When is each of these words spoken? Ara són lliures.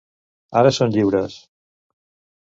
Ara 0.61 0.71
són 0.77 0.95
lliures. 0.95 1.35